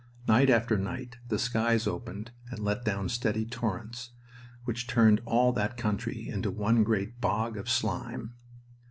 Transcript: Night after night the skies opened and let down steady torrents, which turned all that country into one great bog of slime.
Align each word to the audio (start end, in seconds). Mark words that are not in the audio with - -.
Night 0.27 0.49
after 0.49 0.79
night 0.79 1.17
the 1.27 1.37
skies 1.37 1.85
opened 1.85 2.31
and 2.49 2.57
let 2.65 2.83
down 2.83 3.07
steady 3.07 3.45
torrents, 3.45 4.13
which 4.63 4.87
turned 4.87 5.21
all 5.25 5.53
that 5.53 5.77
country 5.77 6.27
into 6.27 6.49
one 6.49 6.83
great 6.83 7.21
bog 7.21 7.55
of 7.55 7.69
slime. 7.69 8.33